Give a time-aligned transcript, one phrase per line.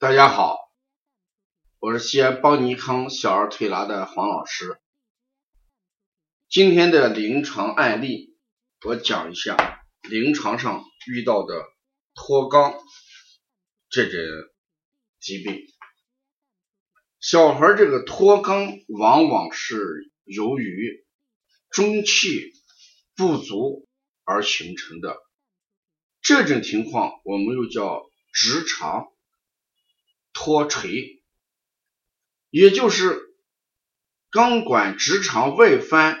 [0.00, 0.56] 大家好，
[1.80, 4.80] 我是西安邦尼康小儿推拿的黄老师。
[6.48, 8.36] 今天的临床案例，
[8.86, 9.56] 我讲一下
[10.08, 11.64] 临床上遇到的
[12.14, 12.80] 脱肛
[13.90, 14.12] 这种
[15.18, 15.66] 疾病。
[17.18, 21.04] 小孩这个脱肛往往是由于
[21.70, 22.52] 中气
[23.16, 23.88] 不足
[24.22, 25.16] 而形成的，
[26.20, 29.08] 这种情况我们又叫直肠
[30.48, 31.22] 脱垂，
[32.48, 33.20] 也就是
[34.30, 36.18] 肛管直肠外翻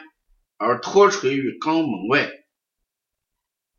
[0.58, 2.30] 而脱垂于肛门外，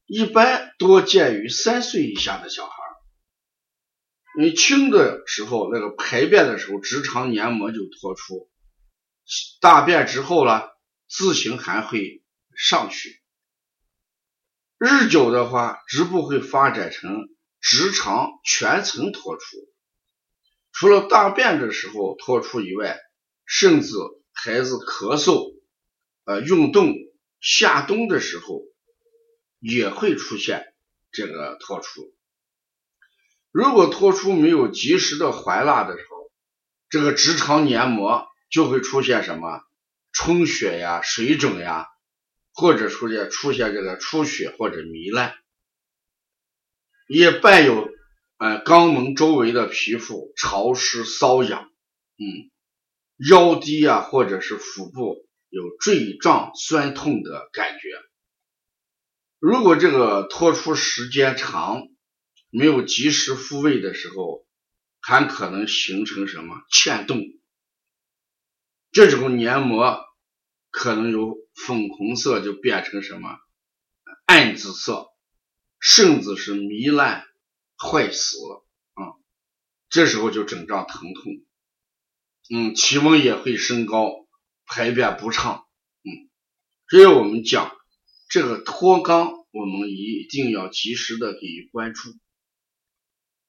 [0.08, 2.74] 一般多见于三岁以下的小孩。
[4.40, 8.50] 你轻的时候，那个排便的时候，直肠黏膜就脱出，
[9.62, 10.76] 大便之后了，
[11.08, 12.24] 自行还会
[12.56, 13.22] 上去。
[14.80, 17.30] 日久的话，直部会发展成
[17.62, 19.46] 直肠全层脱出。
[20.80, 22.98] 除了大便的时候脱出以外，
[23.46, 23.90] 甚至
[24.32, 25.54] 孩子咳嗽、
[26.24, 26.96] 呃运动、
[27.42, 28.62] 下冬的时候
[29.60, 30.74] 也会出现
[31.12, 32.16] 这个脱出。
[33.52, 36.32] 如果脱出没有及时的还蜡的时候，
[36.88, 39.60] 这个直肠黏膜就会出现什么
[40.14, 41.88] 充血呀、水肿呀，
[42.54, 45.36] 或者出现出现这个出血或者糜烂，
[47.10, 47.99] 也伴有。
[48.40, 51.70] 呃，肛门周围的皮肤潮湿瘙痒，
[52.18, 52.50] 嗯，
[53.30, 57.90] 腰低啊，或者是腹部有坠胀酸痛的感觉。
[59.40, 61.90] 如果这个脱出时间长，
[62.50, 64.48] 没有及时复位的时候，
[65.02, 67.22] 还可能形成什么嵌洞？
[68.94, 70.00] 这种黏膜
[70.72, 73.38] 可能由粉红色就变成什么
[74.26, 75.08] 暗紫色，
[75.78, 77.26] 甚至是糜烂。
[77.80, 79.16] 坏死了啊！
[79.90, 81.24] 这时候就整张疼痛，
[82.54, 84.28] 嗯，体温也会升高，
[84.66, 85.66] 排便不畅，
[86.04, 86.30] 嗯，
[86.90, 87.76] 所以我们讲
[88.30, 92.14] 这个脱肛，我们一定要及时的给予关注。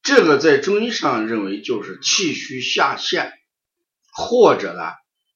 [0.02, 3.32] 这个在中医上认为就是气虚下陷，
[4.12, 4.92] 或者呢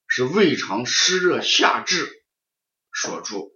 [0.07, 2.09] 是胃肠湿热下滞
[2.93, 3.51] 所助。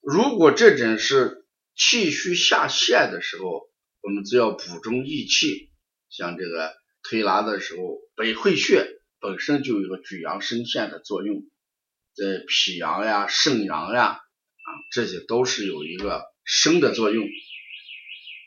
[0.00, 1.46] 如果这种是
[1.76, 3.68] 气虚下陷的时候，
[4.02, 5.70] 我们只要补中益气，
[6.08, 8.86] 像这个推拿的时候，百会穴
[9.20, 11.42] 本身就有个举阳生陷的作用，
[12.14, 17.26] 在脾阳呀、肾阳呀啊，这些都是有一个生的作用。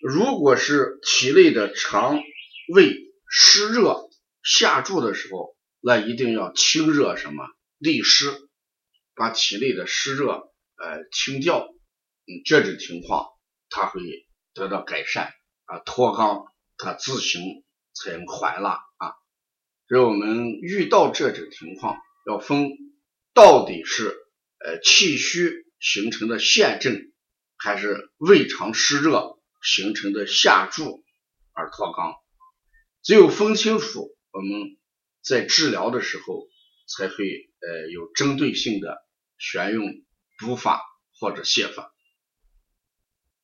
[0.02, 2.20] 如果是体内的肠
[2.74, 2.98] 胃
[3.30, 4.10] 湿热
[4.44, 7.46] 下注的时候，那一定要清热什么
[7.78, 8.32] 利湿，
[9.16, 11.68] 把体内的湿热呃清掉，
[12.26, 13.28] 嗯，这种情况
[13.70, 14.02] 它会
[14.54, 15.32] 得到改善。
[15.74, 16.46] 啊，脱肛
[16.78, 17.64] 它自行
[17.94, 19.14] 才能还蜡啊，
[19.88, 21.98] 所以我们遇到这种情况，
[22.28, 22.70] 要分
[23.34, 24.16] 到底是
[24.64, 27.12] 呃气虚形成的陷症，
[27.58, 31.04] 还是胃肠湿热形成的下注
[31.54, 32.18] 而脱肛。
[33.02, 34.78] 只有分清楚，我们
[35.24, 36.48] 在治疗的时候
[36.88, 39.04] 才会呃有针对性的
[39.40, 39.88] 选用
[40.38, 40.84] 补法
[41.20, 41.92] 或者泻法。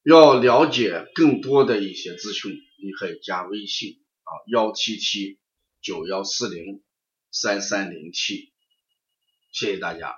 [0.10, 5.38] 要了解更多的一些资讯，你可以加微信啊幺七七
[5.84, 6.82] 九幺四零
[7.30, 8.52] 三三零七，
[9.52, 10.16] 谢谢大家。